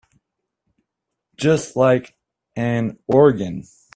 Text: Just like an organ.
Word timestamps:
Just 1.37 1.75
like 1.75 2.15
an 2.55 2.97
organ. 3.07 3.63